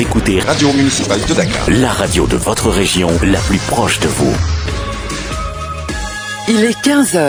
[0.00, 4.32] écoutez Radio Municipale de Dakar, la radio de votre région, la plus proche de vous.
[6.48, 7.26] Il est 15h.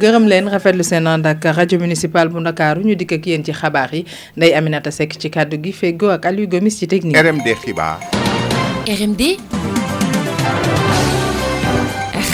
[0.00, 3.52] gërëm leen rafetlu seen ànd Dakar rajo municipal bu Dakar ñu dikk ak yeen ci
[3.56, 4.02] xabaar yi
[4.54, 7.16] Aminata Seck ci kàddu gi feggoo ak Aliou Gomis ci technique.
[7.16, 7.98] RMD xibaar.
[8.88, 9.36] RMD.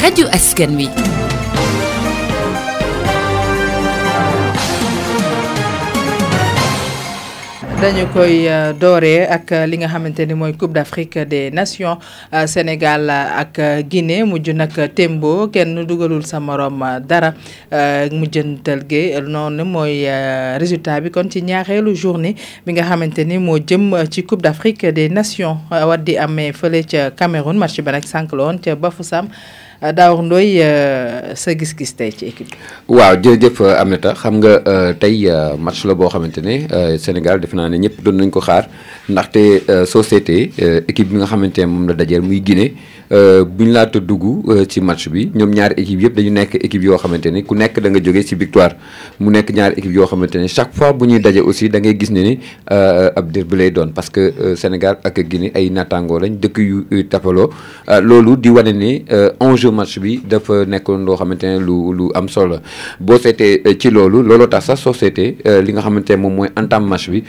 [0.02, 0.76] Radio askan
[7.84, 11.98] dañu koy euh, dooree ak euh, li nga xamante ni mooy Coupe d'Afrique des Nations
[12.32, 13.60] euh, Sénégal ak
[13.92, 17.34] Guinée mujj nag tembo kenn dugalul sa morom dara
[18.08, 20.08] mujjantal gi noonu mooy
[20.56, 24.86] résultat bi kon ci ñaareelu journée bi nga xamante ni moo jëm ci Coupe d'Afrique
[24.86, 29.20] des Nations war di amee fële ca Cameroun match bi nag sànq la bafu ca
[29.92, 32.56] Daouda Ndoye euh, sa gis-gis tey ci équipe bi.
[32.88, 35.28] waaw jërëjëf euh, Aminata xam nga euh, tey
[35.60, 38.66] match la boo xamante ne Sénégal defe naa ne ñëpp doon nañ ko xaar
[39.08, 39.44] ndaxte
[39.84, 40.52] société
[40.88, 42.72] équipe bi nga xamante ne moom la dajal muy Guinée.
[43.12, 46.54] Euh, buñ la laata dugg euh, ci match bi ñom ñaar équipe yépp dañu nekk
[46.54, 48.76] équipe yo xamanteni ku nekk da nga joggé ci victoire
[49.20, 52.40] mu nekk ñaar équipe yo xamanteni chaque fois bu ñuy aussi da ngay gis ni
[52.70, 57.50] euh dir bi parce que euh, Sénégal ak Guinée ay natango lañ dëkk yu tapalo
[58.02, 59.04] lolu di wane ni
[59.38, 62.56] enjeu match bi dafa nekkoon loo xamante ne lu lu am solo
[62.98, 67.10] bo sété ci lolu looloo tax sax société li nga xamanteni ne moy entame match
[67.10, 67.22] bi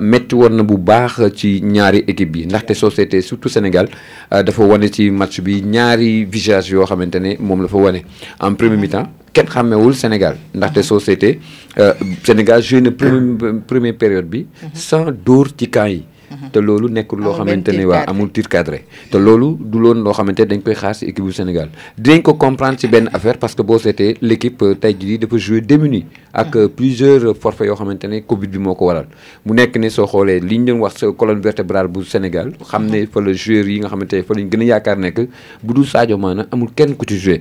[0.00, 3.88] metti woon na bu baax ci ñaari équipe bi ndaxte société surtout Sénégal
[4.30, 8.00] dafa wane ci match bi ñaari visage yo xamantene mom la fa wane
[8.46, 11.34] en premier mi-temps kenn xàmmewul Sénégal ndaxte soo seetee
[11.82, 11.94] euh,
[12.26, 14.70] Sénégal joué na premier euh, première période bi mhm.
[14.88, 16.50] sans dóor ci camp yi Mhm.
[16.52, 20.40] te lolou nekul lo xamante wa amul tir cadré te l'olou du loon loo xamante
[20.44, 23.78] dañ koy xaar équipe du Sénégal dinañ ko comprendre si ben affaire parce que bo
[23.78, 26.60] c'était l'équipe tay euh, tey jii dafa jouer démuni ak mhm.
[26.64, 29.06] euh, plusieurs forfaits yo xamante Covid bi moko waral
[29.46, 33.08] mu nek ni so xolé liñ ñu doon wax colonne vertébrale bu Sénégal xamné mhm.
[33.08, 35.28] fa le joueur yi nga xamante fa liñ gëna a nek nekk
[35.62, 37.40] bu dul Sadio Mané amul kenn ku ci jouer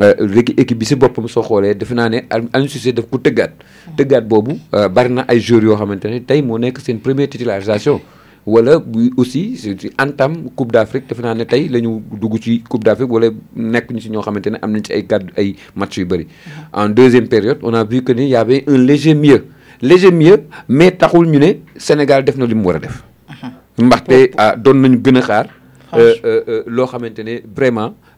[0.00, 3.18] euh, léegi équipe bi ci boppam so xolé def na né Aliou Cissé daf ko
[3.18, 3.50] teggat
[3.96, 4.52] teggat bobu
[4.94, 8.00] barina ay joueurs yo xamante tay mo nek sen premier titularisation
[8.46, 8.80] wala
[9.16, 9.56] aussi
[9.98, 13.90] entame Coupe d'Afrique def na ne tay lañu ñu dugg ci Coupe d'Afrique wala nekk
[13.92, 16.70] ñu ci ño xamante ne am nañ ci ay gàddu ay match yu bari mm-hmm.
[16.80, 19.46] en deuxième période on a vu que ni y avait un léger mieux
[19.82, 23.04] léger mieux mais taxul ñu ne Sénégal def na limu wara def.
[23.78, 23.84] Mm-hmm.
[23.86, 25.46] mbaxte ah doon nañu gëna a xaar.
[25.92, 27.20] Euh, euh, euh, loo xamante
[27.54, 27.94] vraiment.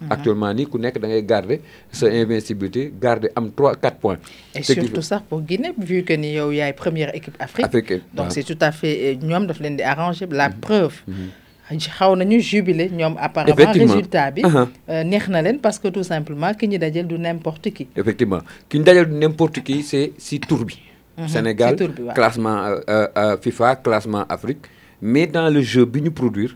[0.00, 0.12] Mhm.
[0.12, 1.58] actuellement nous ku nek da ngay garder
[1.90, 4.18] sa invincibilité garder 3 4 points.
[4.54, 8.44] et surtout ça, pour Guinée vu que ni yow yaay première équipe africaine, donc c'est
[8.46, 10.54] tout à fait nous euh, daf arrangé arranger la mhm.
[10.64, 10.96] preuve.
[11.06, 11.78] Mhm.
[11.78, 16.64] xaw nañu jubilé ñom apparemment résultat bi euh, neex na parce que tout simplement ki
[16.66, 20.78] avons dajel du n'importe qui effectivement ki ñu dajel du n'importe qui c'est si tourbi
[21.26, 21.74] Sénégal
[22.14, 24.64] classement euh, FIFA classement Afrique
[25.02, 26.54] mais dans le jeu bi ñu produire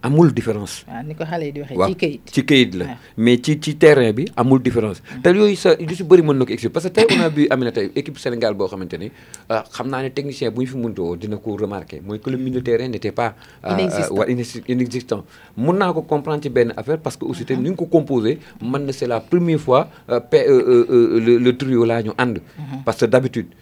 [0.00, 0.82] amul différence.
[0.88, 2.98] waaw ah, ni ko xale di waxee ci kayit ci kayit la ah.
[3.20, 5.00] mais ci ci terrain bi amul différence.
[5.04, 5.22] Mm-hmm.
[5.22, 7.28] te yooyu sa lu si bëri mën na ko expliquer parce que tey on a
[7.28, 9.12] vu Aminata équipe Sénégal boo xamante ni
[9.48, 12.38] ah, xam naa ne technicien bu ñu fi mënti dina ko remarqué mooy que le
[12.38, 13.34] milieu terrain n'était pas.
[13.62, 15.22] inexistant inexistant
[15.56, 17.68] mën naa ko comprendre ci benn affaire parce que aussi tamit mm-hmm.
[17.68, 21.50] ni ñu ko composé man na c'est la première fois euh, euh, euh, le le
[21.60, 22.38] trio laa ñu ànd.
[22.38, 22.82] Mm-hmm.
[22.84, 23.52] parce que d'habitude.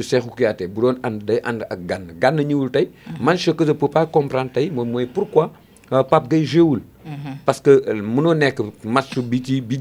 [0.00, 2.90] Cheikhou Kouyaté bu doon ànd day ànd ak gànn gànn ñëwul tey.
[3.20, 5.50] man ce que je peux pas comprendre tey moom mooy pourquoi.
[5.92, 6.82] Euh, Pape Gueye jouewul
[7.44, 9.80] parce que euh, mënoo nekk match bi ci bi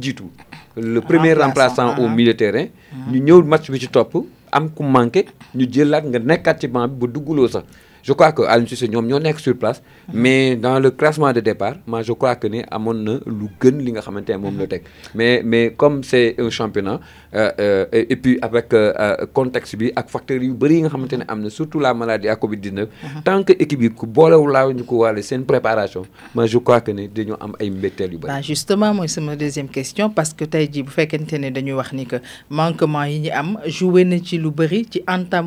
[0.78, 2.10] le premier remplaçant au uh-huh.
[2.16, 2.66] milieu terrain
[3.12, 4.16] ñu ñëw match bi ci top
[4.52, 7.08] am ku manqué ñu jëlat nga nekkaat ci banc bu
[7.38, 7.64] ba sax
[8.04, 8.90] je crois que Aliou Cissé
[9.38, 9.82] sur place
[10.12, 13.78] mais dans le classement de départ moi je crois que né amone na lu gën
[13.78, 14.02] li nga
[14.38, 14.78] mom la
[15.16, 17.00] mais mais comme c'est un championnat
[17.36, 20.92] euh, euh, et puis avec euh, contexte bi ak facteur yu bëri nga
[21.50, 22.88] surtout la maladie à Covid 19.
[22.90, 23.24] Uh-huh.
[23.24, 25.06] tant que équipe bi ku boolewu laaw ñu ko
[25.46, 26.04] préparation
[26.34, 29.36] moi je crois que ne dañoo am ay mbettel yu bari bah justement c'est ma
[29.36, 32.16] deuxième question parce que tu as bu fekkente né dañuy wax ni que
[32.50, 35.04] manquement yi ñi am joué na ci lu bëri ci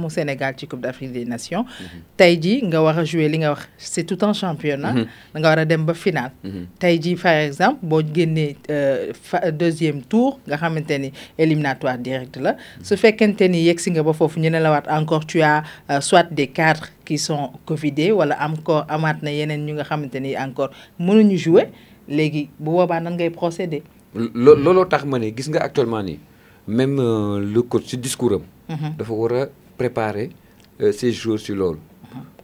[0.09, 2.01] Sénégal ci Coupe d'Afrique des Nations mm-hmm.
[2.17, 4.93] tay ji nga war a jouer li nga wax c'est tout un championnat.
[4.97, 5.05] Mhm.
[5.35, 6.31] da nga war a dem ba final.
[6.49, 6.63] Mhm.
[6.81, 9.15] tey par exemple boo génnee euh,
[9.63, 11.09] deuxième tour nga xamante ni
[11.43, 12.85] éliminatoire direct la mhm.
[12.89, 15.63] su fekkente ni yegg si nga ba foofu ñu ne la waat encore tu as
[15.91, 20.17] euh, soit des cadres qui sont covidés wala encore amaat na yeneen ñu nga xamante
[20.25, 21.67] ni encore mënuñu jouer
[22.09, 23.83] léegi bu boobaa nan ngay procéder.
[24.15, 26.19] Lolo, looloo tax ma ne gis nga actuellement nii
[26.67, 28.35] même euh, le coach ci discours
[28.69, 28.79] am.
[28.99, 29.47] dafa war a
[29.79, 30.31] préparer
[30.99, 31.79] ces jours sur loolu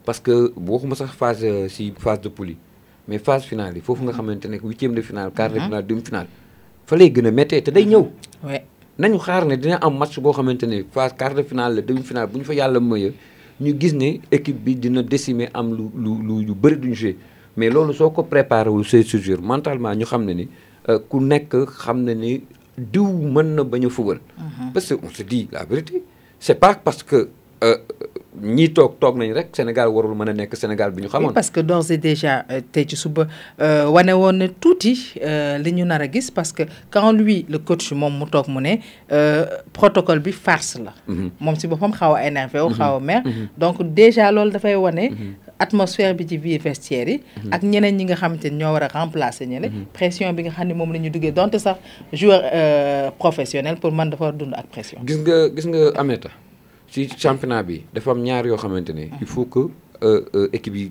[0.08, 2.54] parce que waxuma sax phase euh, si phase de poule
[3.06, 5.66] mais phase finale yi foofu nga xamante ne huitième de finale quart de mhm.
[5.66, 6.26] finale demi finale
[6.86, 8.04] fallait que nous a méttee te day ñëw.
[8.98, 12.00] nañu xaar ne dina am match boo xamante ne phase quart de finale la demi
[12.02, 13.12] finale bu ñu fa yàlla mayee
[13.60, 17.18] ñu gis ne équipe bi dina décimer am lu lu lu bëri duñ jouer
[17.58, 20.48] mais loolu soo ko préparé wul say toujours mentalement ñu xam ne ni
[20.88, 22.40] euh, ku nekk xam ne ni
[22.78, 24.72] diw mën na bañ a mhm.
[24.72, 26.02] parce que on se dit la vérité
[26.40, 27.28] c'est pas parce que.
[27.64, 27.76] Euh,
[28.42, 31.32] ñii toog toog nañ rek Sénégal warul mën a nekk Sénégal bi ñu xamoon.
[31.32, 33.26] parce que d'ores et déjà euh, tey ci suba
[33.60, 37.46] euh, wane woon na tuuti euh, li ñu nar a gis parce que quand lui
[37.48, 38.76] le coach moom mu toog mu ne
[39.72, 40.94] protocole bi farce la.
[41.06, 41.30] Mhm.
[41.40, 42.74] moom si boppam xaw a énervé wu mhm.
[42.76, 43.20] xaw a mer.
[43.24, 43.48] Mhm.
[43.58, 45.08] donc déjà loolu dafay wane.
[45.58, 47.20] atmosphère bi ci vie vestiaire yi.
[47.50, 49.86] ak ñeneen ñi nga xamante ni ñoo war a remplacer ñeneen.
[49.92, 51.76] pression bi nga xam ne moom la ñu duggee donte sax
[52.12, 52.42] joueur
[53.18, 54.98] professionnel pour man dafa dund ak pression.
[55.06, 56.28] gis nga gis nga Ameta
[56.90, 59.08] ci championnat bi dafa am ñaar yoo xamante ne.
[59.20, 59.68] il faut que
[60.02, 60.88] euh, euh, équipe bi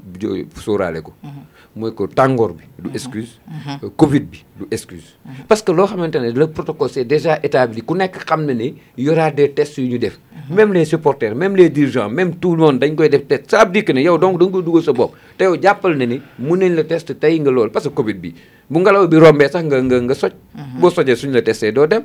[0.62, 1.14] sóoraale ko.
[1.24, 1.44] Mhm.
[1.76, 2.96] mooy que tàngoor bi du mhm.
[2.96, 3.40] excuse.
[3.48, 3.80] Mhm.
[3.84, 5.18] Euh, Covid bi du excuse.
[5.48, 8.74] parce que loo xamante ne le protocole c'est déjà établi ku nekk xam na ne
[8.98, 10.20] y aura des tests yu ñu def.
[10.50, 13.66] même les supporters même les dirigeants même tout le monde dañ koy def test ça
[13.66, 15.98] veut dire que ne yow donc da nga koy dugal sa bopp te yow jàppal
[15.98, 18.34] na ne mun nañ la test tey nga loolu parce que Covid bi
[18.70, 20.32] bu ngelaw bi rombee sax nga nga nga soj.
[20.80, 22.04] boo sojee suñu la testé doo dem.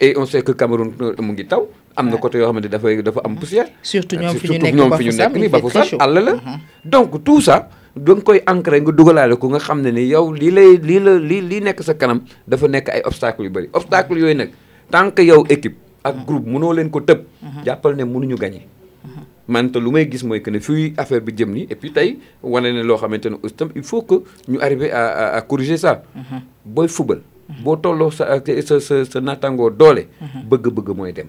[0.00, 3.20] et on sait que Cameroun mu ngi taw am na côté yoo xamante dafay dafa
[3.24, 3.36] am mm.
[3.38, 3.68] poussière.
[3.82, 6.32] surtout ñoom fi ñu nekk ñoom fi ñu nekk nii Bafoussam àll la.
[6.34, 6.58] Mm-hmm.
[6.84, 10.32] donc tout ça da nga koy ancré nga dugalaale ko nga xam ne ni yow
[10.34, 13.68] lii lay lii la lii lii nekk sa kanam dafa nekk ay obstacles yu bëri
[13.72, 14.50] obstacles yooyu nag
[14.90, 16.26] tant que yow équipe ak mm-hmm.
[16.26, 17.22] groupe mënoo leen ko tëb.
[17.22, 17.62] Mm-hmm.
[17.64, 18.66] jàppal ne mënuñu gagné.
[19.48, 21.92] man te lu may gis mooy que ne fuy affaire bi jëm ni et puis
[21.92, 24.14] tey wane ne loo xamante ne aussi il faut que
[24.48, 26.02] ñu arriver à à corriger ça.
[26.64, 27.20] booy fubal.
[27.62, 30.06] boo tolloo sa sa sa sa naataangoo doole.
[30.50, 31.28] bëgg-bëgg mooy dem.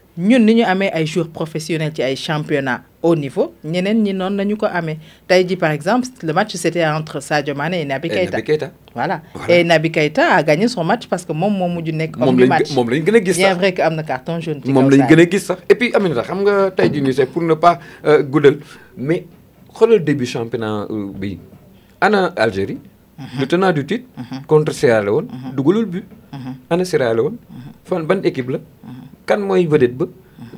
[0.17, 4.35] ñun ni ñu amee ay joueurs professionnels ci ay championnat au niveau ñeneen ñi noonu
[4.35, 7.85] la ñu ko amee tay ji par exemple le match c'était entre Sadio Mane et
[7.85, 11.93] Naby Keita voilà et Naby Keita a gagné son match parce que moom moo mujj
[11.93, 14.41] nekk homme du match moom lañ gën a gis bien vrai que am na carton
[14.41, 17.13] jaune moom lañ gën a gis sax et puis Aminata xam nga tay ji nii
[17.13, 18.57] c'est pour ne pas euh, guddal
[18.97, 19.25] mais
[19.73, 21.39] xoolal début championnat euh, bi
[22.01, 22.79] ana Algérie
[23.17, 23.39] mhm.
[23.39, 24.41] le tenant du titre mhm.
[24.45, 25.55] contre Sierra Leone mhm.
[25.55, 26.03] dugalul but
[26.69, 27.37] ana Sierra Leone
[27.85, 28.57] fan ban équipe la
[29.31, 30.07] kan mooy vedette ba.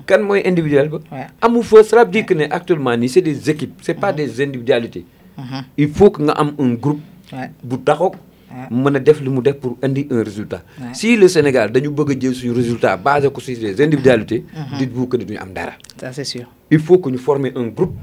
[0.09, 0.99] kan mooy individuel ba.
[1.45, 4.09] amu fa ça veut que ne actuellement ni c' est des équipes c' est pas
[4.13, 4.31] mm-hmm.
[4.35, 5.05] des individualités.
[5.37, 5.61] Mm-hmm.
[5.83, 7.03] il faut que nga am un groupe.
[7.69, 8.11] bu taxaw
[8.83, 10.61] mën a def li mu def pour indi un résultat.
[10.99, 14.41] si le Sénégal dañu bëgg a jël suñu résultat basé ko sur des individualités.
[14.45, 14.79] Mm-hmm.
[14.79, 15.73] dites-vous que ne duñu am dara.
[16.01, 16.45] ça c'est sûr.
[16.75, 17.93] il faut que ñu former un groupe.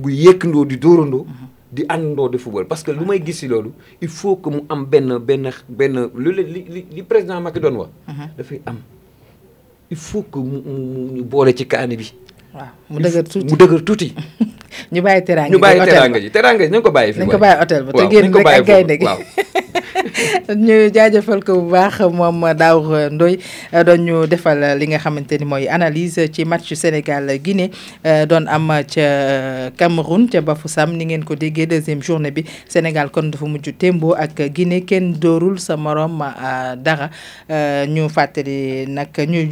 [0.00, 1.26] bu yëkkandoo di dóorandoo.
[1.74, 3.70] di àndandoo de football parce que lu may gis si loolu
[4.06, 5.44] il faut que mu am benn benn
[5.80, 6.60] benn li li
[6.96, 7.90] li président Macky doon wax.
[8.38, 8.80] dafay am.
[9.92, 12.10] il faut que mu ñu boole ci kaani bi.
[12.52, 14.08] waaw mu dëgër tuuti mu dëgër tuuti.
[14.94, 17.12] ñu bàyyi teraanga ji ñu bàyyi teraanga ji teraanga ji ko bàyyi.
[17.12, 19.06] fi mu ko bàyyi hôtel ba te génn rek ak gaynde gi
[20.56, 23.36] ñu jaajëfal ko bu baax moom daaw ndoy
[23.84, 27.70] doon ñu defal li nga xamante ni mooy analyse ci match Sénégal Guinée
[28.28, 29.06] doon am ca
[29.76, 34.14] Cameroun ca Bafoussam ni ngeen ko déggee deuxième journée bi Sénégal kon dafa mujj témboo
[34.16, 37.10] ak Guinée kenn dóorul sa morom euh, dara
[37.50, 39.48] euh, ñu fàttali nag ñu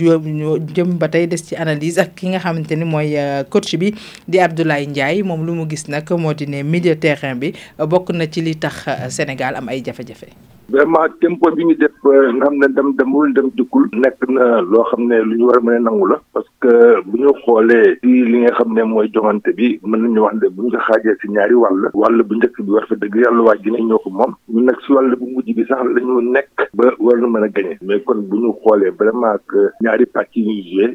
[0.74, 3.94] jëm ba tey des ci analyse ak ki nga xamante ni mooy euh, coach bi
[4.26, 8.14] di Abdoulaye Ndiaye moom lu mu gis nag moo di ne milieu terrain bi bokk
[8.16, 10.30] na ci li tax Sénégal am ay jafe-jafe.
[10.70, 14.60] vraiment tempo bi ñu def euh, nga xam ne dem demul dem dikkul nekk na
[14.60, 16.70] loo xam ne lu ñu war a mën a nangu la parce que
[17.08, 20.46] bu ñu xoolee ci li nga xam ne mooy joŋante bi mën nañu wax ne
[20.54, 23.62] bu ñu ko si ñaari wàll wàll bu njëkk bi war fa dëgg yàlla gi
[23.62, 26.56] Guinée ñoo ko moom ñu nekk si wàll bu mujj bi sax lañu ñu nekk
[26.76, 30.32] ba war na mën a gañe mais kon bu ñu xoolee vraiment que ñaari pàcc
[30.36, 30.94] yi ñuy joué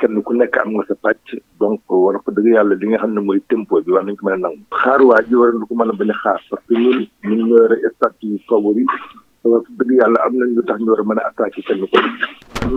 [0.00, 1.28] kenn ku nekk am nga sa pàcc
[1.60, 4.22] donc war ko dëgg yàlla li nga xam ne mooy tempo bi war nañ ko
[4.24, 6.64] mën a nangu xaar waa ji war na ko mën a bañ a xaar parce
[6.66, 8.82] que ñun ñun ñoo yore statut favori
[9.44, 11.84] parce que dëgg yàlla am nañ lu tax ñu war a mën a attaqué kenn
[11.92, 11.98] ko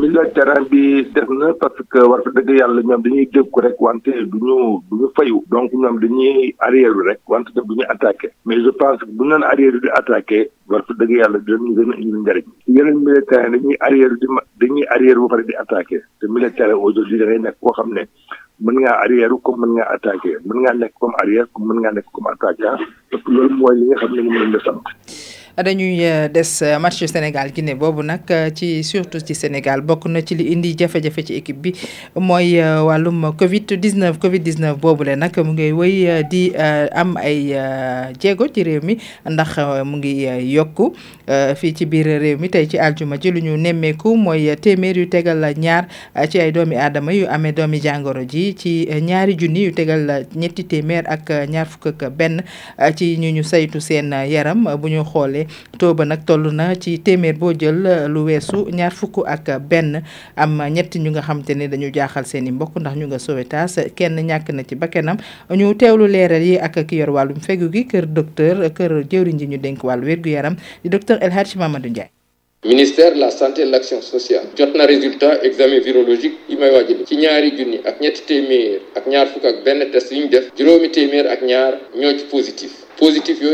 [0.01, 3.79] militaire bi def na parce que war fa dëgg yàlla ñoom dañuy dégg ko rek
[3.87, 4.57] wante du ñu
[4.89, 8.69] du ñu fayu donc ñoom dañuy arrière rek wante daf du ñu attaqué mais je
[8.81, 11.95] pense que bu ñu leen arrière di attaqué war fa dëgg yàlla dinañ gën a
[12.01, 12.45] indi njëriñ
[12.75, 14.27] yeneen militaire dañuy arrière di
[14.59, 18.03] dañuy arrière ba pare di attaqué te militaire aujourd'hui da ngay nekk koo xam ne
[18.63, 21.93] mën ngaa arrière comme mën ngaa attaqué mën ngaa nekk comme arrière comme mën ngaa
[21.97, 22.77] nekk comme attaquant
[23.09, 24.81] parce que loolu mooy li nga xam ne moom lañ la sant
[25.63, 30.05] dañuy eh, dess eh, match Sénégal guiné bobu nak eh, ci surtout ci Sénégal bok
[30.05, 31.73] na ci li indi jafé jafé ci équipe bi
[32.15, 36.53] moy walum Covid 19 Covid 19 bobu le nak mu ngay wëy di
[36.93, 37.55] am ay
[38.19, 40.93] djégo ci réew mi ndax mu ngi yokku
[41.57, 45.41] fi ci biir réew mi tay ci aljuma ji luñu nemmeku moy témér yu tégal
[45.57, 45.87] ñaar
[46.29, 50.63] ci ay doomi adama yu amé doomi jangoro ji ci ñaari junni yu tégal ñetti
[50.65, 52.43] témér ak ñaar fukk ben
[52.95, 55.46] ci ñu ñu saytu seen yaram bu ñu xolé
[55.79, 59.61] taux ba nag toll na ci téeméer boo jël euh, lu weesu ñaar fukk ak
[59.67, 60.01] benn
[60.35, 63.79] am ñetti ñu nga xamante ne dañu jaaxal seen i mbokk ndax ñu nga Sowétas
[63.95, 65.17] kenn ñàkk na ci bakkanam
[65.49, 69.39] ñu teewlu leeral yi ak ki yor wàllu wàllum fegu gi kër docteur kër jëwriñ
[69.39, 72.09] ji ñu dénk wàllu wér-gu-yaram di docteur El Hadj Mamadou Ndiaye
[72.65, 76.71] ministère de la santé et de l'action sociale jot na résultat examen virologique yi may
[76.71, 80.11] wàjjali ci ñaari junni ak ñetti téeméer ak ñaar fukk ak benn test
[81.47, 83.45] ñaar ñoo ci positif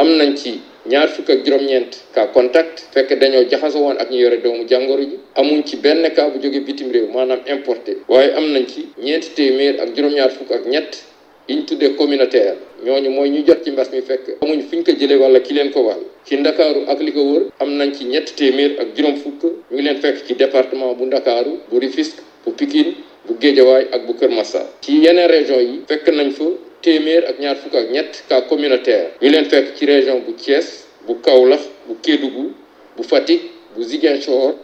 [0.00, 4.18] am nañ ci ñaar fukk ak juróom-ñeent cas contact fekk dañoo jaxasoo woon ak ñu
[4.18, 8.32] yore doomu jàngoro ji amuñ ci benn cas bu jóge bitim réew maanaam importé waaye
[8.34, 11.04] am nañ ci ñeenti téeméer ak juróom-ñaar fukk ak ñett
[11.48, 14.92] yi tuddee communautaire ñooñu mooy ñu jot ci mbas mi fekk amuñ fi ñu ko
[14.92, 18.04] jëlee wala ki leen ko wàll ci ndakaaru ak li ko wër am nañ ci
[18.04, 22.52] ñett téeméer ak juróom fukk ñu leen fekk ci département bu ndakaaru bu Rufisque bu
[22.52, 22.94] Pikine
[23.26, 26.44] bu Guédiawaye ak bu Kër Massar ci yeneen région yi fekk nañ fa
[26.82, 30.66] téeméer ak ñaar fukk ak ñett cas communautaire ñu leen fekk ci région bu Thiès
[31.06, 32.52] bu Kaolack bu Kédougou
[32.96, 33.42] bu Fatick
[33.76, 34.54] bu Ziguinchor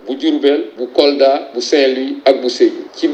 [0.95, 2.49] Kolda bu Saint-Louis ak bu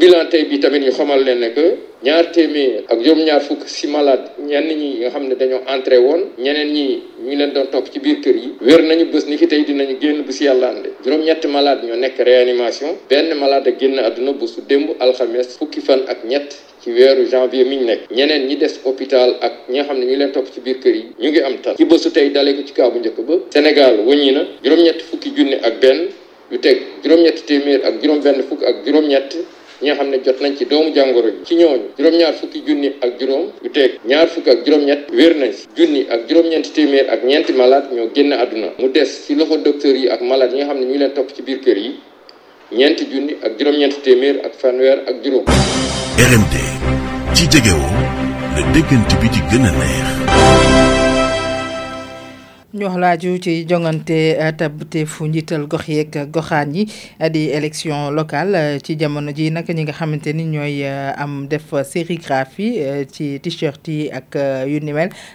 [0.01, 5.61] bilan bi ñaar téeméer ak juróom-ñaar fukk si malade ñenn ñi nga xam ne dañoo
[5.69, 9.27] entré woon ñeneen ñi ñu leen doon topp ci biir kër yi wér nañu bés
[9.29, 13.35] ni ki tey dinañu génn bu si yàlla ànde juróom-ñetti malade ñoo nekk réanimation benn
[13.39, 17.85] malade génn àdduna bésu démb alxames fukki fan ak ñett ci weeru janvier mi ñu
[17.85, 20.79] nekk ñeneen ñi des hôpital ak ñi nga xam ne ñu leen topp ci biir
[20.81, 23.35] kër yi ñu ngi am tal ci bésu tey dalee ko ci bu njëkk ba
[23.51, 26.09] Sénégal wëññi na juróom-ñetti fukki junne ak benn
[26.51, 29.37] yu teg juróom ñett téeméer ak juróom-benn fukk ak juróom-ñett
[29.83, 33.19] ñi nga xam ne jot nañ ci doomu jàngoro ci ñooñu juróom-ñaar fukki junni ak
[33.19, 37.25] juróom yu teeg ñaar fukki ak juróom-ñett wér nañ si junni ak juróom-ñeenti téeméer ak
[37.25, 40.69] ñeenti malade ñoo génn àdduna mu des ci loxo docteur yi ak malade yi nga
[40.75, 41.91] xam ne ñu leen topp ci biir kër yi
[42.77, 45.45] ñeenti junni ak juróom-ñeenti téeméer ak fanweer ak juróom
[46.31, 46.55] RMD
[47.35, 47.91] ci jegewoo
[48.57, 50.70] la déggante bi ci gën a neex
[52.73, 56.87] ñu wax ci jongante euh, tabteefu njiital gox yeeg goxaan yi
[57.21, 61.49] euh, di élection locale euh, ci jamono ji nag ñi nga xamante ni ñooy am
[61.49, 64.37] def sérigraphie ci t-shirt yi ak
[64.69, 64.93] yu ni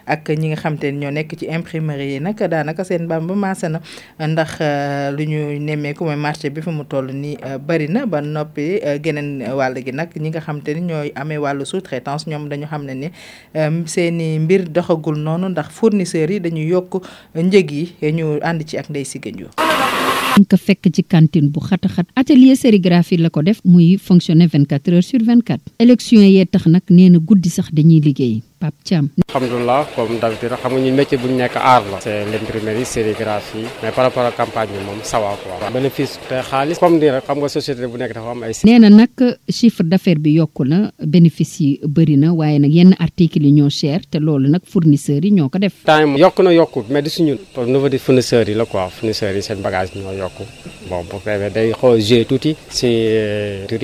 [0.08, 3.68] ak ñi nga xamante ni ñoo nekk ci imprimerie yi nag daanaka seen bamba maase
[3.68, 3.82] na
[4.20, 4.60] ndax
[5.20, 9.44] lu ñu nemmeeku mooy marché bi fi mu toll ni bari na ba noppi geneen
[9.52, 12.94] wàll gi nag ñi nga xamante ni ñooy amee wàllu sous-traitance ñoom dañu xam ne
[12.96, 13.10] ni
[13.88, 17.02] seeni mbir doxagul noonu ndax fournisseurs yi dañu yokk
[17.44, 19.52] njëg yi ñu ànd ci ak Ndeye Siga Ndiour
[20.50, 24.68] ko fekk ci cantine bu xat xat atelier sérigraphie la ko def muy fonctionner vingt
[24.68, 28.42] quatre heures sur vingt quatre élection yee tax nag nee na guddi sax dañuy liggéey
[28.66, 29.10] Pape Thiam.
[29.36, 31.98] alhamdulilah comme d'habitude xam nga ñu métier bu ñu nekk aar la.
[32.02, 35.70] c'est l'imprimerie sérigraphie mais par rapport ak campagne bi moom ça va quoi.
[35.78, 38.54] bénéfice te xaalis comme ni rek xam nga société bu nekk dafa am ay.
[38.66, 39.10] nee na nag
[39.58, 40.80] chiffre d'affaires bi yokku na
[41.14, 45.22] bénéfice yi bëri na waaye nag yenn articles yi ñoo cher te loolu nag fournisseurs
[45.28, 45.84] yi ñoo ko def.
[45.86, 47.38] temps yokku na yokkut mais du si ñun.
[47.58, 50.44] au niveau des fournisseurs yi la quoi fournisseurs yi seen bagage ñoo yokku
[50.90, 53.80] bon bu fekkee day xaw a tuuti si euh, tur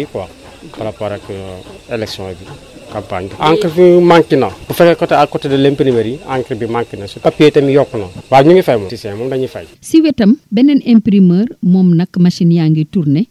[0.77, 1.57] par rapport ak euh,
[1.89, 2.45] élection bi
[2.93, 3.35] campagne bi.
[3.41, 4.49] encre bi manqué na.
[4.67, 7.93] bu fekkee côté à côté de yi encre bi manqué na su papier tamit yokk
[7.95, 8.05] na.
[8.29, 8.87] waaw ñu ngi fay moom.
[8.89, 9.65] technicien moom dañuy fay.
[9.81, 13.25] si wetam beneen imprimeur moom nag machine yaa ngi tourné.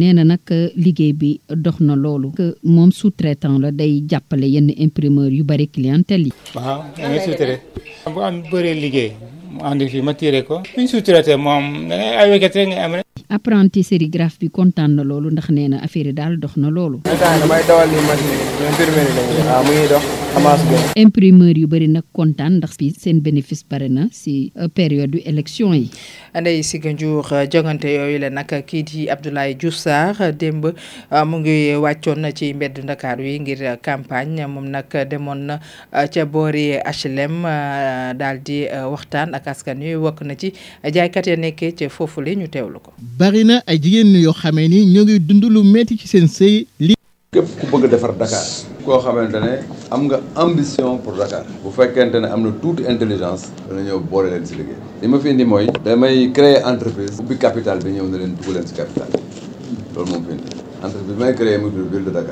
[0.00, 2.30] nee na nag euh, liggéey bi dox na loolu.
[2.30, 6.32] que moom sous-traitant la day jàppale yenn imprimeur yu bari clientèle yi.
[6.54, 6.82] waaw
[8.14, 9.12] bu am bëree liggéey.
[9.54, 10.14] mu andi fii ma
[10.48, 13.06] ko bu ñu suuturaatee moom da ay wékkat rek am rek.
[13.28, 13.80] apprenti
[14.40, 16.96] bi kontaan na loolu ndax nee na affaire yi daal dox na loolu.
[17.04, 20.02] damay dawal ni machine bi imprimerie la waaw ah, mu ngi dox
[20.34, 20.76] xamaas bi.
[21.02, 25.72] imprimeur yu bëri nag kontaan ndax fii seen bénéfice bare na si euh, période élection
[25.74, 25.88] yi.
[26.40, 30.64] Ndeye Siga Ndiour euh, jongante yooyu la nag kii di Abdoulaye Diouf Sarr euh, démb
[30.66, 35.60] euh, mu ngi wàccoon ci mbedd ndakaar yi ngir campagne moom nag demoon na
[36.12, 37.44] ca boori HLM
[38.18, 42.34] daal di waxtaan ak askan wi wokk na ci jaaykat ya nekkee ca foofu la
[42.34, 42.90] ñu teewlu ko.
[42.98, 46.66] bari na ay jigéen yoo xamee ni ñoo ngi dund metti ci seen sëy
[47.34, 48.46] képp ku bëgg a defar Dakar
[48.84, 49.52] koo xamante ne
[49.90, 54.28] am nga ambition pour Dakar bu fekkente ne am na tuuti intelligence dana ñëw boole
[54.32, 58.06] leen si liggéey li ma fi indi mooy damay créer entreprise ubbi capital bi ñëw
[58.10, 59.08] na leen dugg leen si capital
[59.94, 60.48] loolu moom fi indi
[60.84, 62.22] entreprise bi may créer mu tudd ville de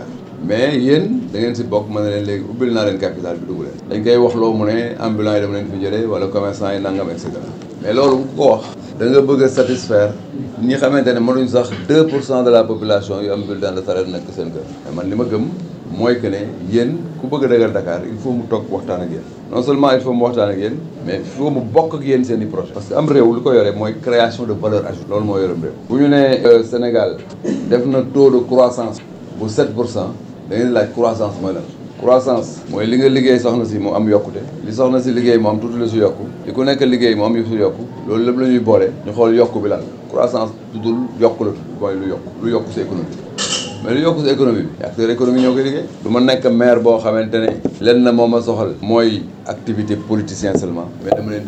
[0.49, 3.47] mais yéen da ngeen si bokk mën na leen léegi ubbil naa leen capital bi
[3.51, 4.79] dugg leen dañ koy wax loo mu ne
[5.09, 7.47] ambulant yi dama leen fi jëlee wala commerçant yi nangam et cetera
[7.83, 10.13] mais loolu ku da bëgg satisfaire
[10.61, 14.53] ñi xamante mënuñ sax 2 de la population yu am bulletin de salaire nekk seen
[14.53, 14.93] kër.
[14.95, 15.45] man li ma gëm
[15.97, 19.23] mooy que ne yéen ku bëgg a Dakar il faut mu tok waxtaan ak yeen
[19.51, 22.25] non seulement il faut mu waxtaan ak yeen mais il faut mu bokk ak yeen
[22.25, 22.73] seen projet.
[22.75, 25.09] parce que am réew lu ko yore mooy création de valeur ajoutée.
[25.09, 25.73] loolu moo yoré réew.
[25.89, 27.17] bu ñu nee euh, Sénégal
[27.69, 28.99] def na taux de croissance
[29.41, 30.11] bu 7 pour cent
[30.93, 31.61] croissance moy lan.
[32.03, 35.53] croissance mooy li nga liggéey soxna si mu am yokkute li soxna si liggéey moom
[35.55, 38.27] am tuuti la si yokku li ku nekk liggéey mu am yu si yokku loolu
[38.27, 42.07] lépp la ñuy boole ñu xool yokk bi lan croissance tuddul yokku la mooy lu
[42.13, 43.51] yokk lu yokku sa économie
[43.85, 46.81] mais lu yokk sa économie bi acteur économie ñoo koy liggéey du ma nekk maire
[46.81, 47.49] boo xamante ne
[47.81, 51.41] lenn na moo ma soxal mooy activité politicien seulement mais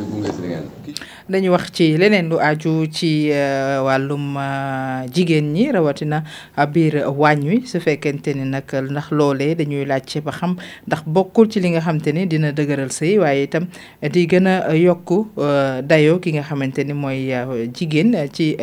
[1.29, 6.25] dañu wax ci leneen lu aju ci euh, wàllum euh, jigéen ñi rawatina
[6.71, 11.49] biir waañ wi su fekkente ni nag ndax loole dañuy laajte ba xam ndax bokkul
[11.49, 13.67] ci li nga xamante ni dina dëgëral sëy waaye itam
[14.03, 17.33] di gën a yokk euh, dayo ki nga xamante ni mooy
[17.73, 18.57] jigéen ci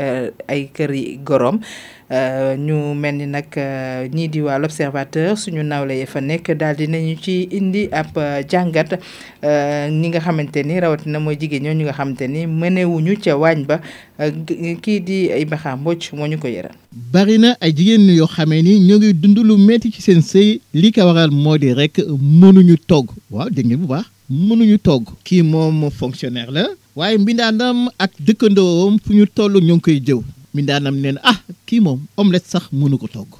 [0.47, 1.61] ay kër yi goroom
[2.11, 6.75] Euh, ñu mel ni nag euh, ñii di waa l'observateur suñu nawle fa nekk daal
[6.75, 8.99] di nañu ci indi ab euh, jàngat
[9.89, 13.63] ñi nga xamante ni rawatina mooy jigéen ñoo ñu nga xamante ni mënewuñu ca waañ
[13.63, 13.79] ba
[14.81, 16.75] kii di Ibaxa Mbodj moo ñu ko yëral.
[16.91, 20.59] bari na ay jigéen yoo xamee ni ñoo ngi dund lu metti ci seen sëy
[20.73, 21.95] li ko waral moo di rek
[22.41, 25.15] mënuñu togg waaw dégg ngeen bu baax mënuñu togg.
[25.23, 26.67] kii moom fonctionnaire la.
[26.93, 30.23] waaye mbindaanam ak dëkkandoom fu ñu toll ñoo ngi koy jëw.
[30.55, 33.31] mi daanam nee na ah kii moom omelette sax mënu ko togg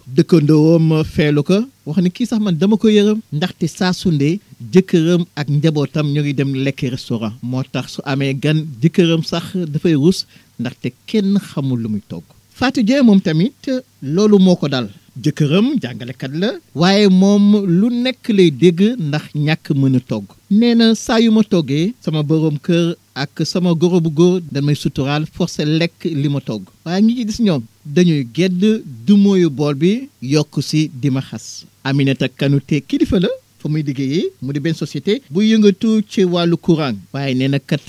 [0.90, 4.40] ma feelu ko wax ni kii sax man dama ko yërëm ndaxte saa sunde
[4.74, 9.44] jëkkëram ak njabootam ñoo ngi dem lekk restaurant moo tax su amee gan jëkkëram sax
[9.74, 10.20] dafay rus
[10.60, 12.24] ndaxte kenn xamul lu muy togg
[12.60, 13.56] Fatou Dieng moom tamit
[14.02, 14.88] loolu moo ko dal
[15.24, 16.50] jëkkëram jàngalekat la
[16.82, 17.46] waaye moom
[17.80, 20.26] lu nekk lay dégg ndax ñàkk mën a togg
[20.60, 22.86] nee na saa yu ma toggee sama borom kër
[23.18, 27.14] ak sama goro bu góor damay may suturaal forcé lekk li ma togg waaye ñi
[27.18, 28.62] ci gis ñoom dañuy gedd
[29.06, 33.28] du mooyu bool bi yokk si di ma xas Aminata Kanouté kilifa la
[33.60, 37.60] fa muy liggéeyee mu di benn société bu yëngatu ci wàllu courant waaye nee na
[37.60, 37.86] kat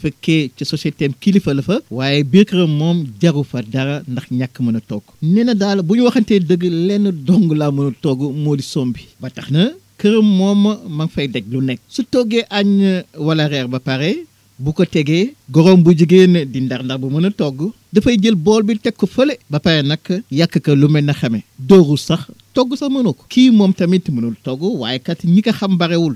[0.00, 4.26] fekkee ci société am kilifa la fa waaye biir këram moom jaru fa dara ndax
[4.38, 7.86] ñàkk mën a togg nee na daal bu ñu waxantee dëgg lenn dong laa mën
[7.92, 9.62] a togg moo di sombi ba tax na
[10.00, 10.58] këram moom
[10.96, 12.70] ma ngi fay daj lu nekk su toggee añ
[13.26, 14.10] wala reer ba pare
[14.58, 18.34] bu ko tegee gorom bu jigéen di ndar ndar bu mën a togg dafay jël
[18.36, 21.96] bool bi teg ko fële ba pare nag yàkk ko lu mel na xame dooru
[21.98, 22.20] sax
[22.54, 26.14] togg sax mënoo ko kii moom tamit mënul togg waaye kat ñi ko xam barewul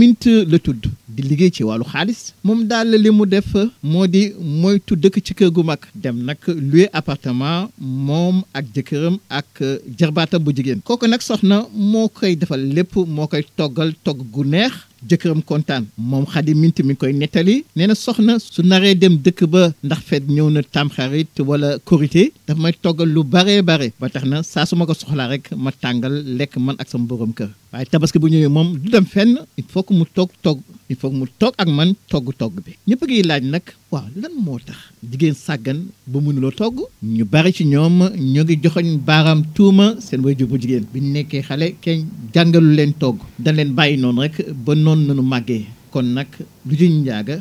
[0.00, 0.82] mint la tudd
[1.14, 3.50] di liggéey ci wàllu xaalis moom daal li mu def
[3.82, 6.38] moo di moytu dëkk ci kër gu mag dem nag
[6.70, 9.52] loué appartement moom ak jëkkëram ak
[9.98, 14.42] jarbaatam bu jigéen kooku nag soxna moo koy defal lépp moo koy toggal togg gu
[14.54, 19.18] neex jëkkëram kontaan moom xadi minti mi koy nettali nee na soxna su naree dem
[19.24, 23.88] dëkk ba ndax fet ñëw na tamxarit wala korité daf may toggal lu baree bare
[24.00, 27.04] ba tax na saa su ma ko soxlaa rek ma tàngal lekk man ak sama
[27.10, 30.60] borom kër waaye tabaski bu ñëwee moom du dem fenn il faut mu togg togg
[30.92, 33.62] il faut mu togg ak man togg togg bi ñëpp ngi laaj nag
[33.96, 34.76] pourquoi lan moo tax
[35.10, 37.98] jigéen sàggan bu mënuloo togg ñu bari ci ñoom
[38.32, 42.00] ñoo ngi joxoñ baaraam tuuma seen waajur bu jigéen bi ñu nekkee xale kenn
[42.34, 46.28] jàngalu leen togg dañ leen bàyyi noonu rek ba noonu nanu màggee kon nag
[46.68, 47.36] lu juñ njaaga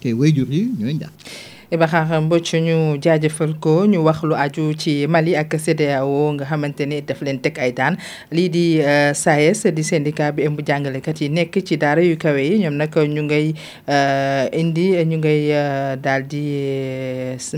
[0.00, 1.12] te waajur yi ñooy njaag
[1.76, 6.88] Bakhar Mbodj ñu jaajëfal ko ñu wax lu aju ci Mali ak CEDEAO nga xamante
[6.88, 8.00] ni daf leen teg ay daan
[8.32, 8.64] lii di
[9.12, 12.64] SAES euh, e di syndicat bi ëmb jàngalekat yi nekk ci daara yu kawe yi
[12.64, 13.52] ñoom nag ñu ngay
[13.84, 16.40] euh, indi ñu ngay euh, daal di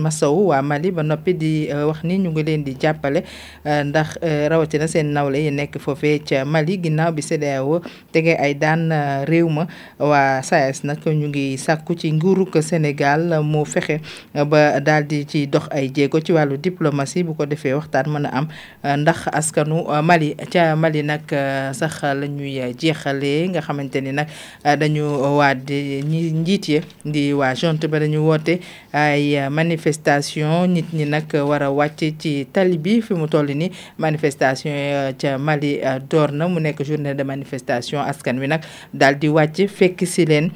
[0.03, 3.23] masaw waa Mali ba noppi di wax ni ñu ngi leen di jàppale
[3.63, 4.19] ndax
[4.51, 7.79] rawatina seen nawle yi nekk foofee ca Mali ginnaaw bi CEDEAO
[8.11, 8.91] tegee ay daan
[9.31, 9.71] réew ma
[10.03, 14.00] waa SAES e nag ñu ngi sàkku ci nguurug senegal mu fexe
[14.47, 18.27] ba daldi di ci dox ay jéego ci walu diplomatie bu ko defee waxtaan mën
[18.27, 18.47] a am
[18.85, 24.13] ndax askanu euh, mali ca mali nak euh, sax lañuy ñuy jeexalee nga xamante ni
[24.13, 24.29] nag
[24.65, 25.05] euh, dañu
[25.39, 28.61] waa di ñi njiit ye ya di waa jonte ba dañu woote
[28.93, 33.71] ay manifestation nit ñi nag war a wàcc ci tali bi fi mu toll ni
[33.99, 34.73] manifestation
[35.21, 38.63] ca mali door na mu nekk journée de manifestation askan wi nag
[38.95, 40.51] daal di wàcc fekk si leen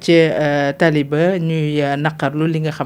[0.00, 0.28] ci
[0.78, 2.85] taliba ñuy naqarlu li nga xam